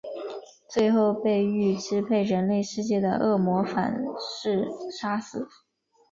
[0.67, 5.47] 最后被欲支配人类世界的恶魔反噬杀死。